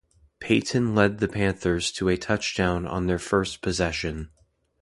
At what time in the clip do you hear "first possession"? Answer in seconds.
3.19-4.31